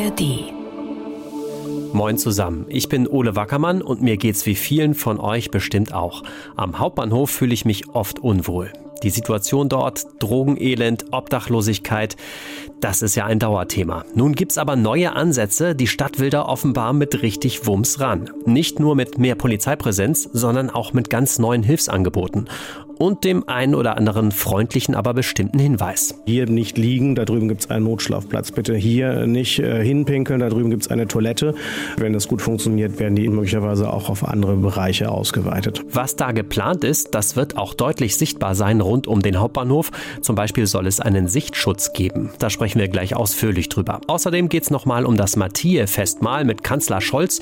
[0.00, 0.52] ARD.
[1.92, 6.22] Moin zusammen, ich bin Ole Wackermann und mir geht's wie vielen von euch bestimmt auch.
[6.56, 8.72] Am Hauptbahnhof fühle ich mich oft unwohl.
[9.02, 12.16] Die Situation dort, Drogenelend, Obdachlosigkeit,
[12.80, 14.04] das ist ja ein Dauerthema.
[14.14, 18.30] Nun gibt's aber neue Ansätze, die Stadt will da offenbar mit richtig Wumms ran.
[18.46, 22.48] Nicht nur mit mehr Polizeipräsenz, sondern auch mit ganz neuen Hilfsangeboten
[23.00, 26.14] und dem einen oder anderen freundlichen, aber bestimmten Hinweis.
[26.26, 28.52] Hier nicht liegen, da drüben gibt es einen Notschlafplatz.
[28.52, 31.54] Bitte hier nicht äh, hinpinkeln, da drüben gibt es eine Toilette.
[31.96, 35.82] Wenn das gut funktioniert, werden die möglicherweise auch auf andere Bereiche ausgeweitet.
[35.90, 39.90] Was da geplant ist, das wird auch deutlich sichtbar sein rund um den Hauptbahnhof.
[40.20, 42.30] Zum Beispiel soll es einen Sichtschutz geben.
[42.38, 44.02] Da sprechen wir gleich ausführlich drüber.
[44.08, 47.40] Außerdem geht es nochmal um das Mathieu-Festmahl mit Kanzler Scholz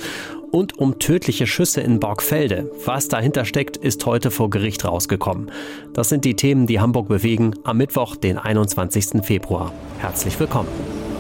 [0.51, 2.71] und um tödliche Schüsse in Borgfelde.
[2.85, 5.51] Was dahinter steckt, ist heute vor Gericht rausgekommen.
[5.93, 9.25] Das sind die Themen, die Hamburg bewegen, am Mittwoch, den 21.
[9.25, 9.73] Februar.
[9.99, 10.69] Herzlich willkommen.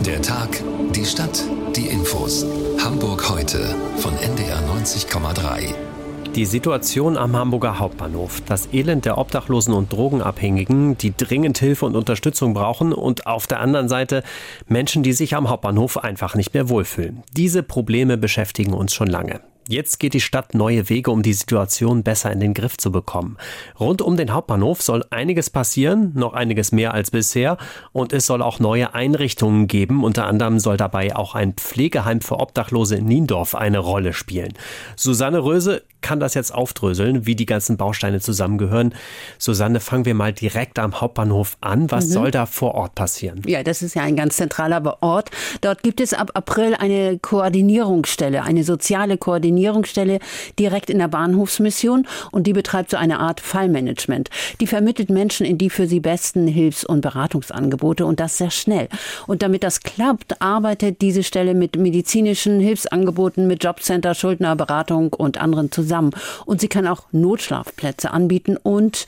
[0.00, 0.62] Der Tag,
[0.94, 2.46] die Stadt, die Infos.
[2.78, 5.87] Hamburg heute von NDR 90,3.
[6.34, 11.96] Die Situation am Hamburger Hauptbahnhof, das Elend der Obdachlosen und Drogenabhängigen, die dringend Hilfe und
[11.96, 14.22] Unterstützung brauchen und auf der anderen Seite
[14.68, 17.22] Menschen, die sich am Hauptbahnhof einfach nicht mehr wohlfühlen.
[17.36, 19.40] Diese Probleme beschäftigen uns schon lange.
[19.70, 23.36] Jetzt geht die Stadt neue Wege, um die Situation besser in den Griff zu bekommen.
[23.78, 27.58] Rund um den Hauptbahnhof soll einiges passieren, noch einiges mehr als bisher.
[27.92, 30.04] Und es soll auch neue Einrichtungen geben.
[30.04, 34.54] Unter anderem soll dabei auch ein Pflegeheim für Obdachlose in Niendorf eine Rolle spielen.
[34.96, 38.94] Susanne Röse kann das jetzt aufdröseln, wie die ganzen Bausteine zusammengehören.
[39.36, 41.90] Susanne, fangen wir mal direkt am Hauptbahnhof an.
[41.90, 42.12] Was mhm.
[42.12, 43.42] soll da vor Ort passieren?
[43.44, 45.30] Ja, das ist ja ein ganz zentraler Ort.
[45.60, 50.20] Dort gibt es ab April eine Koordinierungsstelle, eine soziale Koordinierungsstelle Koordinierungsstelle
[50.58, 54.30] direkt in der Bahnhofsmission und die betreibt so eine Art Fallmanagement.
[54.60, 58.88] Die vermittelt Menschen in die für sie besten Hilfs- und Beratungsangebote und das sehr schnell.
[59.26, 65.72] Und damit das klappt, arbeitet diese Stelle mit medizinischen Hilfsangeboten, mit Jobcenter, Schuldnerberatung und anderen
[65.72, 66.12] zusammen.
[66.46, 69.06] Und sie kann auch Notschlafplätze anbieten und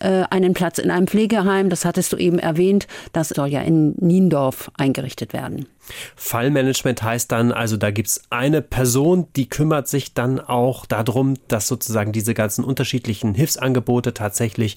[0.00, 3.94] äh, einen Platz in einem Pflegeheim, das hattest du eben erwähnt, das soll ja in
[3.98, 5.66] Niendorf eingerichtet werden.
[6.16, 11.34] Fallmanagement heißt dann, also da gibt es eine Person, die kümmert sich dann auch darum,
[11.48, 14.76] dass sozusagen diese ganzen unterschiedlichen Hilfsangebote tatsächlich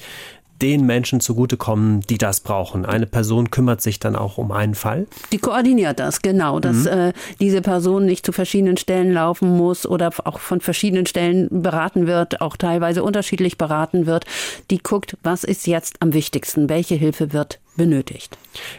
[0.62, 2.86] den Menschen zugutekommen, die das brauchen.
[2.86, 5.08] Eine Person kümmert sich dann auch um einen Fall?
[5.32, 6.88] Die koordiniert das, genau, dass mhm.
[6.88, 12.08] äh, diese Person nicht zu verschiedenen Stellen laufen muss oder auch von verschiedenen Stellen beraten
[12.08, 14.26] wird, auch teilweise unterschiedlich beraten wird.
[14.72, 18.38] Die guckt, was ist jetzt am wichtigsten, welche Hilfe wird benötigt.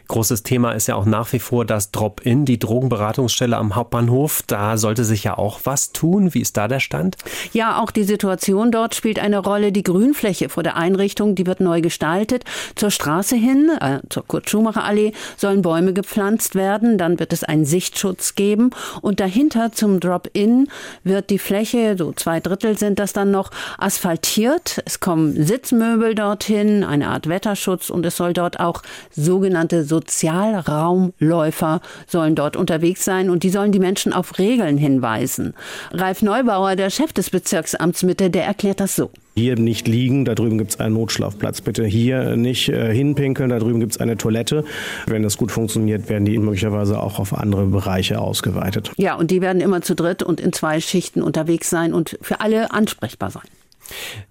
[0.09, 4.43] Großes Thema ist ja auch nach wie vor das Drop-In, die Drogenberatungsstelle am Hauptbahnhof.
[4.47, 6.35] Da sollte sich ja auch was tun.
[6.35, 7.17] Wie ist da der Stand?
[7.53, 9.73] Ja, auch die Situation dort spielt eine Rolle.
[9.73, 12.45] Die Grünfläche vor der Einrichtung, die wird neu gestaltet.
[12.75, 16.99] Zur Straße hin, äh, zur Kurt-Schumacher-Allee, sollen Bäume gepflanzt werden.
[16.99, 18.71] Dann wird es einen Sichtschutz geben.
[19.03, 20.69] Und dahinter zum Drop-In
[21.05, 24.83] wird die Fläche, so zwei Drittel sind das dann noch, asphaltiert.
[24.85, 32.35] Es kommen Sitzmöbel dorthin, eine Art Wetterschutz und es soll dort auch sogenannte Sozialraumläufer sollen
[32.35, 35.55] dort unterwegs sein und die sollen die Menschen auf Regeln hinweisen.
[35.93, 39.11] Ralf Neubauer, der Chef des Bezirksamts Mitte, der erklärt das so.
[39.39, 41.61] Hier nicht liegen, da drüben gibt es einen Notschlafplatz.
[41.61, 44.65] Bitte hier nicht äh, hinpinkeln, da drüben gibt es eine Toilette.
[45.07, 48.93] Wenn das gut funktioniert, werden die möglicherweise auch auf andere Bereiche ausgeweitet.
[48.97, 52.41] Ja, und die werden immer zu dritt und in zwei Schichten unterwegs sein und für
[52.41, 53.45] alle ansprechbar sein.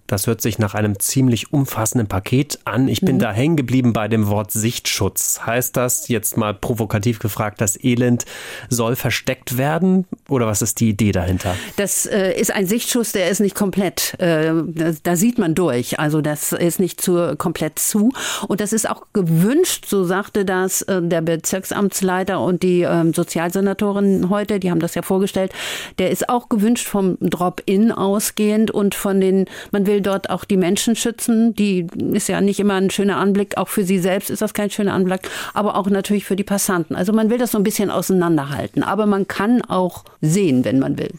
[0.06, 2.88] Das hört sich nach einem ziemlich umfassenden Paket an.
[2.88, 3.20] Ich bin mhm.
[3.20, 5.40] da hängen geblieben bei dem Wort Sichtschutz.
[5.44, 8.24] Heißt das jetzt mal provokativ gefragt, das Elend
[8.68, 10.06] soll versteckt werden?
[10.28, 11.54] Oder was ist die Idee dahinter?
[11.76, 15.98] Das äh, ist ein Sichtschutz, der ist nicht komplett, äh, da, da, sieht man durch.
[15.98, 18.12] Also das ist nicht zu, komplett zu.
[18.48, 24.30] Und das ist auch gewünscht, so sagte das äh, der Bezirksamtsleiter und die ähm, Sozialsenatorin
[24.30, 25.52] heute, die haben das ja vorgestellt.
[25.98, 30.44] Der ist auch gewünscht vom Drop-In ausgehend und von den, man will will dort auch
[30.44, 31.54] die Menschen schützen.
[31.54, 33.56] Die ist ja nicht immer ein schöner Anblick.
[33.56, 36.94] Auch für sie selbst ist das kein schöner Anblick, aber auch natürlich für die Passanten.
[36.94, 38.82] Also man will das so ein bisschen auseinanderhalten.
[38.82, 41.12] Aber man kann auch sehen, wenn man will.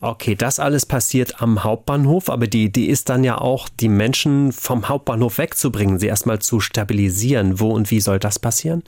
[0.00, 4.50] Okay, das alles passiert am Hauptbahnhof, aber die Idee ist dann ja auch, die Menschen
[4.50, 7.60] vom Hauptbahnhof wegzubringen, sie erstmal zu stabilisieren.
[7.60, 8.82] Wo und wie soll das passieren?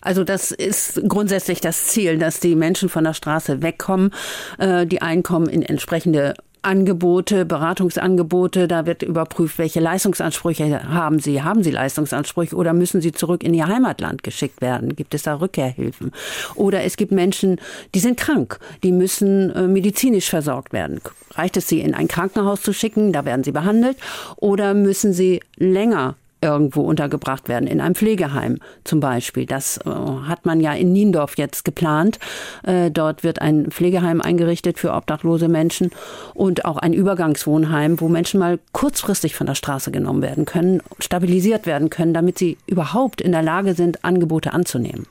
[0.00, 4.14] Also das ist grundsätzlich das Ziel, dass die Menschen von der Straße wegkommen,
[4.58, 11.42] äh, die Einkommen in entsprechende Angebote, Beratungsangebote, da wird überprüft, welche Leistungsansprüche haben Sie.
[11.42, 14.96] Haben Sie Leistungsansprüche oder müssen Sie zurück in Ihr Heimatland geschickt werden?
[14.96, 16.12] Gibt es da Rückkehrhilfen?
[16.54, 17.60] Oder es gibt Menschen,
[17.94, 21.00] die sind krank, die müssen äh, medizinisch versorgt werden.
[21.32, 23.96] Reicht es, sie in ein Krankenhaus zu schicken, da werden sie behandelt?
[24.36, 29.46] Oder müssen sie länger irgendwo untergebracht werden, in einem Pflegeheim zum Beispiel.
[29.46, 32.18] Das äh, hat man ja in Niendorf jetzt geplant.
[32.64, 35.90] Äh, dort wird ein Pflegeheim eingerichtet für obdachlose Menschen
[36.34, 41.66] und auch ein Übergangswohnheim, wo Menschen mal kurzfristig von der Straße genommen werden können, stabilisiert
[41.66, 45.06] werden können, damit sie überhaupt in der Lage sind, Angebote anzunehmen.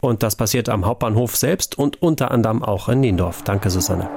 [0.00, 3.42] Und das passiert am Hauptbahnhof selbst und unter anderem auch in Niendorf.
[3.42, 4.08] Danke, Susanne.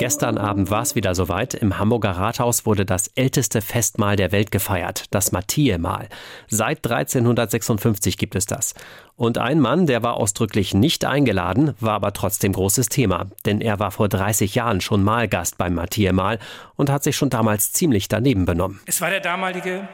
[0.00, 1.52] Gestern Abend war es wieder soweit.
[1.52, 6.08] Im Hamburger Rathaus wurde das älteste Festmahl der Welt gefeiert, das Matthäe-Mahl.
[6.48, 8.72] Seit 1356 gibt es das.
[9.16, 13.26] Und ein Mann, der war ausdrücklich nicht eingeladen, war aber trotzdem großes Thema.
[13.44, 16.38] Denn er war vor 30 Jahren schon Malgast beim Matthäe-Mahl
[16.76, 18.80] und hat sich schon damals ziemlich daneben benommen.
[18.86, 19.86] Es war der damalige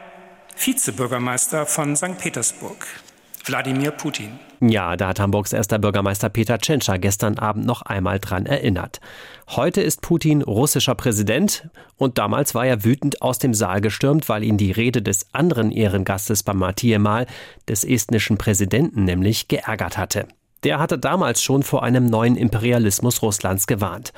[0.55, 2.17] Vizebürgermeister von St.
[2.17, 2.87] Petersburg,
[3.47, 4.39] Wladimir Putin.
[4.59, 8.99] Ja, da hat Hamburgs erster Bürgermeister Peter Tschentscher gestern Abend noch einmal dran erinnert.
[9.49, 14.43] Heute ist Putin russischer Präsident und damals war er wütend aus dem Saal gestürmt, weil
[14.43, 17.27] ihn die Rede des anderen Ehrengastes beim Matthäe-Mahl,
[17.69, 20.27] des estnischen Präsidenten nämlich, geärgert hatte.
[20.63, 24.11] Der hatte damals schon vor einem neuen Imperialismus Russlands gewarnt.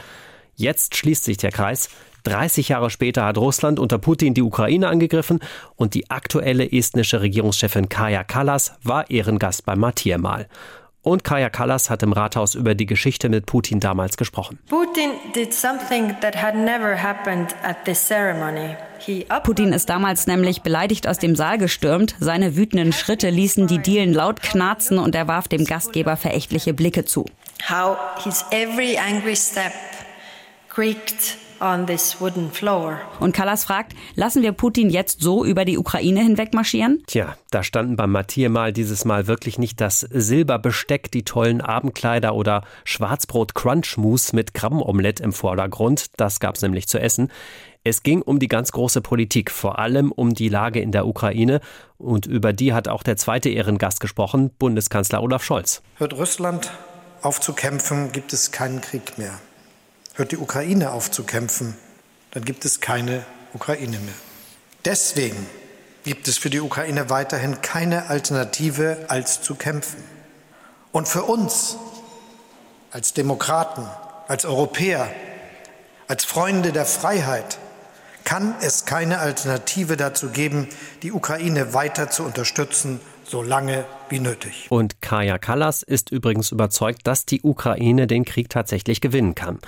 [0.55, 1.89] Jetzt schließt sich der Kreis.
[2.23, 5.39] 30 Jahre später hat Russland unter Putin die Ukraine angegriffen
[5.75, 10.47] und die aktuelle estnische Regierungschefin Kaja Kallas war Ehrengast beim Matthäe-Mahl.
[11.01, 14.59] Und Kaja Kallas hat im Rathaus über die Geschichte mit Putin damals gesprochen.
[14.67, 18.75] Putin did something that had never happened at this ceremony.
[19.43, 22.15] Putin ist damals nämlich beleidigt aus dem Saal gestürmt.
[22.19, 27.05] Seine wütenden Schritte ließen die Dielen laut knarzen und er warf dem Gastgeber verächtliche Blicke
[27.05, 27.25] zu.
[27.69, 29.71] How his every angry step
[30.69, 33.01] creaked on this wooden floor.
[33.19, 37.03] Und Kallas fragt, lassen wir Putin jetzt so über die Ukraine hinweg marschieren?
[37.07, 42.35] Tja, da standen beim Mathieu mal dieses Mal wirklich nicht das Silberbesteck, die tollen Abendkleider
[42.35, 46.07] oder Schwarzbrot-Crunchmus mit Krabbenomelett im Vordergrund.
[46.17, 47.31] Das gab's nämlich zu essen.
[47.83, 51.61] Es ging um die ganz große Politik, vor allem um die Lage in der Ukraine.
[51.97, 55.81] Und über die hat auch der zweite Ehrengast gesprochen, Bundeskanzler Olaf Scholz.
[55.95, 56.71] Hört Russland
[57.21, 59.39] aufzukämpfen, gibt es keinen Krieg mehr.
[60.19, 61.75] Hört die Ukraine auf zu kämpfen,
[62.31, 63.23] dann gibt es keine
[63.53, 64.13] Ukraine mehr.
[64.83, 65.47] Deswegen
[66.03, 70.03] gibt es für die Ukraine weiterhin keine Alternative als zu kämpfen.
[70.91, 71.77] Und für uns
[72.91, 73.87] als Demokraten,
[74.27, 75.09] als Europäer,
[76.09, 77.57] als Freunde der Freiheit
[78.25, 80.67] kann es keine Alternative dazu geben,
[81.01, 84.67] die Ukraine weiter zu unterstützen, so lange wie nötig.
[84.69, 89.59] Und Kaja Kallas ist übrigens überzeugt, dass die Ukraine den Krieg tatsächlich gewinnen kann.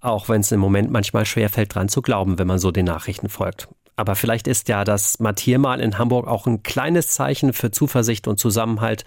[0.00, 3.28] Auch wenn es im Moment manchmal schwerfällt, dran zu glauben, wenn man so den Nachrichten
[3.28, 3.68] folgt.
[3.96, 8.38] Aber vielleicht ist ja das Mattiermal in Hamburg auch ein kleines Zeichen für Zuversicht und
[8.38, 9.02] Zusammenhalt.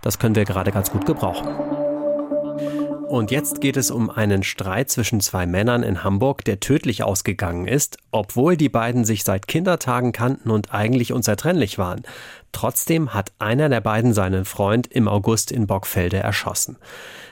[0.00, 1.81] Das können wir gerade ganz gut gebrauchen.
[3.12, 7.68] Und jetzt geht es um einen Streit zwischen zwei Männern in Hamburg, der tödlich ausgegangen
[7.68, 12.04] ist, obwohl die beiden sich seit Kindertagen kannten und eigentlich unzertrennlich waren.
[12.52, 16.78] Trotzdem hat einer der beiden seinen Freund im August in Bockfelde erschossen.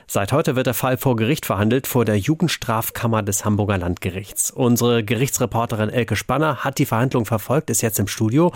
[0.07, 4.51] Seit heute wird der Fall vor Gericht verhandelt, vor der Jugendstrafkammer des Hamburger Landgerichts.
[4.51, 8.53] Unsere Gerichtsreporterin Elke Spanner hat die Verhandlung verfolgt, ist jetzt im Studio.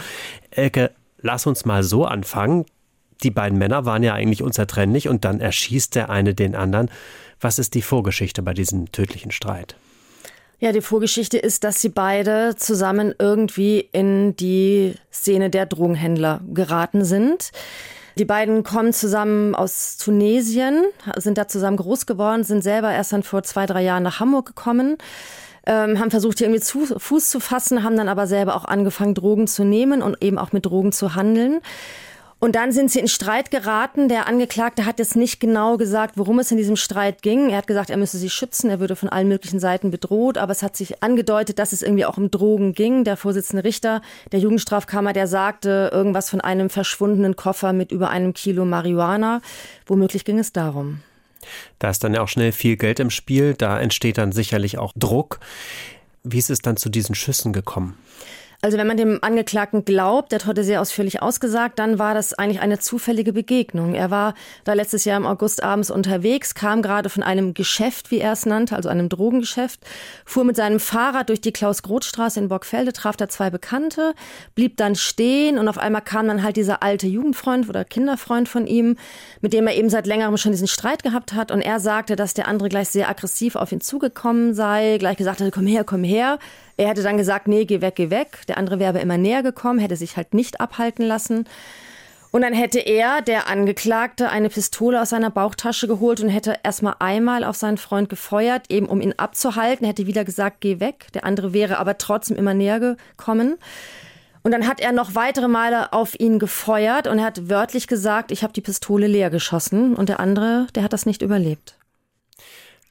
[0.51, 0.91] Elke,
[1.23, 2.67] lass uns mal so anfangen.
[3.25, 6.91] Die beiden Männer waren ja eigentlich unzertrennlich und dann erschießt der eine den anderen.
[7.41, 9.77] Was ist die Vorgeschichte bei diesem tödlichen Streit?
[10.61, 17.05] Ja, die Vorgeschichte ist, dass sie beide zusammen irgendwie in die Szene der Drogenhändler geraten
[17.05, 17.51] sind.
[18.17, 20.85] Die beiden kommen zusammen aus Tunesien,
[21.17, 24.47] sind da zusammen groß geworden, sind selber erst dann vor zwei, drei Jahren nach Hamburg
[24.47, 24.99] gekommen.
[25.67, 29.15] Ähm, haben versucht, hier irgendwie zu, Fuß zu fassen, haben dann aber selber auch angefangen,
[29.15, 31.61] Drogen zu nehmen und eben auch mit Drogen zu handeln.
[32.41, 34.09] Und dann sind sie in Streit geraten.
[34.09, 37.49] Der Angeklagte hat jetzt nicht genau gesagt, worum es in diesem Streit ging.
[37.49, 40.37] Er hat gesagt, er müsse sie schützen, er würde von allen möglichen Seiten bedroht.
[40.37, 43.05] Aber es hat sich angedeutet, dass es irgendwie auch um Drogen ging.
[43.05, 48.35] Der Vorsitzende Richter der Jugendstrafkammer, der sagte irgendwas von einem verschwundenen Koffer mit über einem
[48.35, 49.41] Kilo Marihuana.
[49.87, 51.01] Womöglich ging es darum.
[51.79, 53.55] Da ist dann ja auch schnell viel Geld im Spiel.
[53.55, 55.41] Da entsteht dann sicherlich auch Druck.
[56.23, 57.97] Wie ist es dann zu diesen Schüssen gekommen?
[58.65, 62.33] Also wenn man dem Angeklagten glaubt, der hat heute sehr ausführlich ausgesagt, dann war das
[62.33, 63.95] eigentlich eine zufällige Begegnung.
[63.95, 64.33] Er war
[64.65, 68.47] da letztes Jahr im August abends unterwegs, kam gerade von einem Geschäft, wie er es
[68.47, 69.81] nannte, also einem Drogengeschäft,
[70.25, 74.15] fuhr mit seinem Fahrrad durch die Klaus-Groth-Straße in Bockfelde, traf da zwei Bekannte,
[74.55, 78.67] blieb dann stehen und auf einmal kam dann halt dieser alte Jugendfreund oder Kinderfreund von
[78.67, 78.97] ihm,
[79.43, 82.33] mit dem er eben seit längerem schon diesen Streit gehabt hat und er sagte, dass
[82.33, 86.03] der andere gleich sehr aggressiv auf ihn zugekommen sei, gleich gesagt hatte, komm her, komm
[86.03, 86.39] her.
[86.77, 88.41] Er hätte dann gesagt, nee, geh weg, geh weg.
[88.49, 91.47] Der andere wäre aber immer näher gekommen, hätte sich halt nicht abhalten lassen.
[92.35, 96.97] Und dann hätte er, der Angeklagte, eine Pistole aus seiner Bauchtasche geholt und hätte erstmal
[96.99, 101.07] einmal auf seinen Freund gefeuert, eben um ihn abzuhalten, hätte wieder gesagt, geh weg.
[101.15, 103.55] Der andere wäre aber trotzdem immer näher gekommen.
[104.43, 108.33] Und dann hat er noch weitere Male auf ihn gefeuert und er hat wörtlich gesagt,
[108.33, 109.95] ich habe die Pistole leer geschossen.
[109.95, 111.77] Und der andere, der hat das nicht überlebt.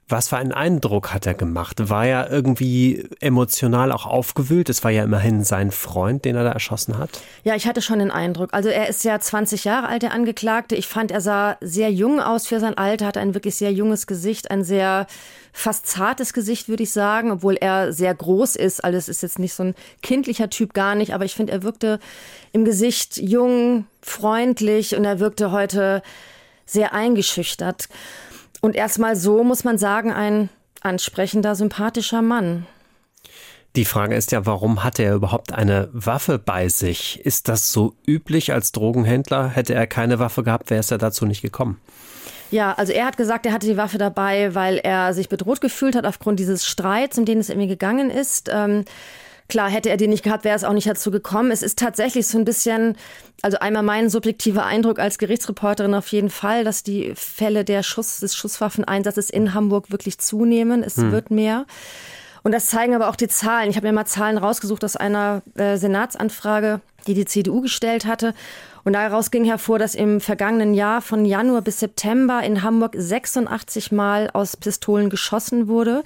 [0.09, 1.89] Was für einen Eindruck hat er gemacht?
[1.89, 4.69] War er irgendwie emotional auch aufgewühlt?
[4.69, 7.21] Es war ja immerhin sein Freund, den er da erschossen hat.
[7.43, 8.49] Ja, ich hatte schon den Eindruck.
[8.53, 10.75] Also er ist ja 20 Jahre alt, der Angeklagte.
[10.75, 14.05] Ich fand, er sah sehr jung aus für sein Alter, hat ein wirklich sehr junges
[14.05, 15.07] Gesicht, ein sehr
[15.53, 18.83] fast zartes Gesicht, würde ich sagen, obwohl er sehr groß ist.
[18.83, 21.13] Alles ist jetzt nicht so ein kindlicher Typ, gar nicht.
[21.13, 21.99] Aber ich finde, er wirkte
[22.51, 26.03] im Gesicht jung, freundlich und er wirkte heute
[26.65, 27.87] sehr eingeschüchtert.
[28.63, 30.47] Und erstmal so, muss man sagen, ein
[30.79, 32.65] ansprechender, sympathischer Mann.
[33.75, 37.19] Die Frage ist ja, warum hatte er überhaupt eine Waffe bei sich?
[37.25, 39.49] Ist das so üblich als Drogenhändler?
[39.49, 41.81] Hätte er keine Waffe gehabt, wäre es ja dazu nicht gekommen.
[42.51, 45.97] Ja, also er hat gesagt, er hatte die Waffe dabei, weil er sich bedroht gefühlt
[45.97, 48.49] hat aufgrund dieses Streits, um den es irgendwie gegangen ist.
[48.49, 48.85] Ähm,
[49.53, 51.51] Klar, hätte er die nicht gehabt, wäre es auch nicht dazu gekommen.
[51.51, 52.97] Es ist tatsächlich so ein bisschen,
[53.43, 58.19] also einmal mein subjektiver Eindruck als Gerichtsreporterin auf jeden Fall, dass die Fälle der Schuss,
[58.19, 60.81] des Schusswaffeneinsatzes in Hamburg wirklich zunehmen.
[60.81, 61.11] Es hm.
[61.11, 61.67] wird mehr.
[62.41, 63.69] Und das zeigen aber auch die Zahlen.
[63.69, 68.33] Ich habe mir mal Zahlen rausgesucht aus einer äh, Senatsanfrage, die die CDU gestellt hatte.
[68.83, 73.91] Und daraus ging hervor, dass im vergangenen Jahr von Januar bis September in Hamburg 86
[73.91, 76.03] Mal aus Pistolen geschossen wurde.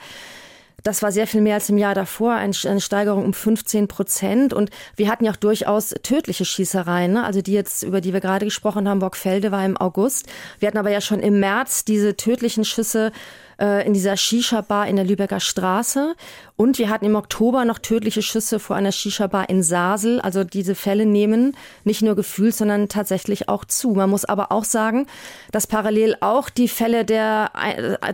[0.87, 4.53] Das war sehr viel mehr als im Jahr davor, eine Steigerung um 15 Prozent.
[4.53, 7.25] Und wir hatten ja auch durchaus tödliche Schießereien, ne?
[7.25, 10.27] also die jetzt, über die wir gerade gesprochen haben, Bockfelde war im August.
[10.59, 13.11] Wir hatten aber ja schon im März diese tödlichen Schüsse
[13.59, 16.15] äh, in dieser Shisha-Bar in der Lübecker Straße.
[16.55, 20.19] Und wir hatten im Oktober noch tödliche Schüsse vor einer Shisha-Bar in Sasel.
[20.21, 23.91] Also diese Fälle nehmen nicht nur gefühlt, sondern tatsächlich auch zu.
[23.91, 25.07] Man muss aber auch sagen,
[25.51, 27.51] dass parallel auch die Fälle der,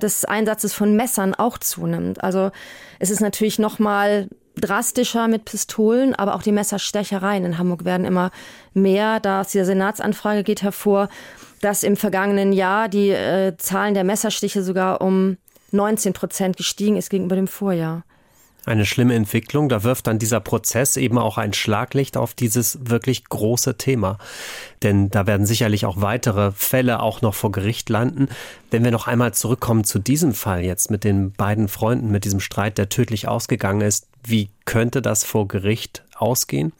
[0.01, 2.23] des Einsatzes von Messern auch zunimmt.
[2.23, 2.51] Also
[2.99, 8.05] es ist natürlich noch mal drastischer mit Pistolen, aber auch die Messerstechereien in Hamburg werden
[8.05, 8.31] immer
[8.73, 9.19] mehr.
[9.19, 11.09] Da aus dieser Senatsanfrage geht hervor,
[11.61, 15.37] dass im vergangenen Jahr die äh, Zahlen der Messerstiche sogar um
[15.71, 18.03] 19 Prozent gestiegen ist gegenüber dem Vorjahr.
[18.65, 19.67] Eine schlimme Entwicklung.
[19.67, 24.17] Da wirft dann dieser Prozess eben auch ein Schlaglicht auf dieses wirklich große Thema.
[24.83, 28.29] Denn da werden sicherlich auch weitere Fälle auch noch vor Gericht landen.
[28.71, 32.39] Wenn wir noch einmal zurückkommen zu diesem Fall jetzt mit den beiden Freunden, mit diesem
[32.39, 36.71] Streit, der tödlich ausgegangen ist, wie könnte das vor Gericht ausgehen?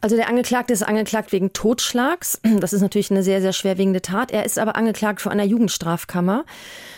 [0.00, 2.40] Also der Angeklagte ist angeklagt wegen Totschlags.
[2.60, 4.30] Das ist natürlich eine sehr, sehr schwerwiegende Tat.
[4.30, 6.44] Er ist aber angeklagt vor einer Jugendstrafkammer.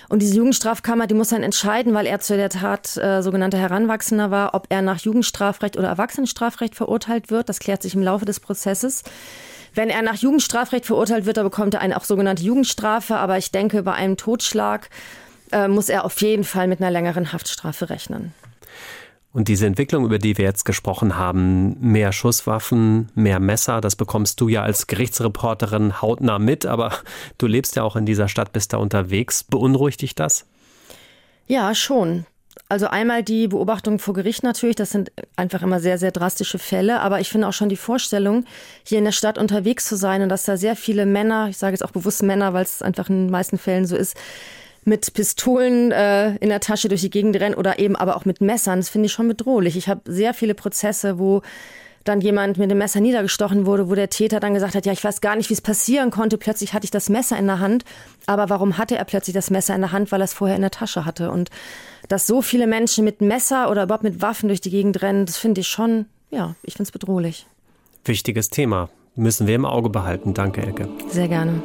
[0.08, 4.30] Und diese Jugendstrafkammer, die muss dann entscheiden, weil er zu der Tat äh, sogenannter Heranwachsender
[4.30, 7.48] war, ob er nach Jugendstrafrecht oder Erwachsenenstrafrecht verurteilt wird.
[7.48, 9.04] Das klärt sich im Laufe des Prozesses.
[9.74, 13.16] Wenn er nach Jugendstrafrecht verurteilt wird, dann bekommt er eine auch sogenannte Jugendstrafe.
[13.16, 14.88] Aber ich denke, bei einem Totschlag
[15.52, 18.32] äh, muss er auf jeden Fall mit einer längeren Haftstrafe rechnen.
[19.32, 24.40] Und diese Entwicklung, über die wir jetzt gesprochen haben, mehr Schusswaffen, mehr Messer, das bekommst
[24.40, 26.92] du ja als Gerichtsreporterin hautnah mit, aber
[27.36, 29.44] du lebst ja auch in dieser Stadt, bist da unterwegs.
[29.44, 30.46] Beunruhigt dich das?
[31.46, 32.24] Ja, schon.
[32.70, 37.00] Also einmal die Beobachtung vor Gericht natürlich, das sind einfach immer sehr, sehr drastische Fälle,
[37.00, 38.44] aber ich finde auch schon die Vorstellung,
[38.84, 41.72] hier in der Stadt unterwegs zu sein und dass da sehr viele Männer, ich sage
[41.74, 44.16] jetzt auch bewusst Männer, weil es einfach in den meisten Fällen so ist,
[44.84, 48.40] mit Pistolen äh, in der Tasche durch die Gegend rennen oder eben aber auch mit
[48.40, 48.78] Messern.
[48.78, 49.76] Das finde ich schon bedrohlich.
[49.76, 51.42] Ich habe sehr viele Prozesse, wo
[52.04, 55.04] dann jemand mit dem Messer niedergestochen wurde, wo der Täter dann gesagt hat, ja, ich
[55.04, 56.38] weiß gar nicht, wie es passieren konnte.
[56.38, 57.84] Plötzlich hatte ich das Messer in der Hand.
[58.26, 60.10] Aber warum hatte er plötzlich das Messer in der Hand?
[60.10, 61.30] Weil er es vorher in der Tasche hatte.
[61.30, 61.50] Und
[62.08, 65.36] dass so viele Menschen mit Messer oder überhaupt mit Waffen durch die Gegend rennen, das
[65.36, 67.46] finde ich schon, ja, ich finde es bedrohlich.
[68.04, 68.88] Wichtiges Thema.
[69.14, 70.32] Müssen wir im Auge behalten.
[70.32, 70.88] Danke, Elke.
[71.10, 71.62] Sehr gerne.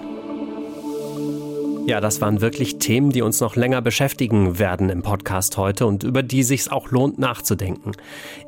[1.86, 6.04] Ja, das waren wirklich Themen, die uns noch länger beschäftigen werden im Podcast heute und
[6.04, 7.92] über die sich auch lohnt nachzudenken.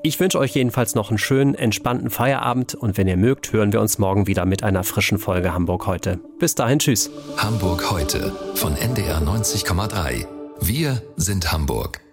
[0.04, 3.82] Ich wünsche euch jedenfalls noch einen schönen, entspannten Feierabend und wenn ihr mögt, hören wir
[3.82, 6.20] uns morgen wieder mit einer frischen Folge Hamburg heute.
[6.39, 7.12] Bis dahin, tschüss.
[7.38, 10.25] Hamburg heute von NDR 90,3.
[10.62, 12.05] Wir sind Hamburg.